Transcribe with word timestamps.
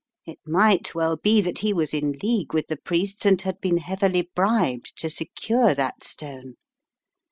It 0.25 0.39
might 0.47 0.95
well 0.95 1.15
be 1.15 1.41
that 1.41 1.59
he 1.59 1.73
was 1.73 1.93
in 1.93 2.13
league 2.23 2.55
with 2.55 2.69
the 2.69 2.75
priests 2.77 3.23
and 3.23 3.39
had 3.39 3.61
been 3.61 3.77
heavily 3.77 4.31
bribed 4.33 4.93
to 4.97 5.11
secure 5.11 5.75
that 5.75 6.03
stone. 6.03 6.55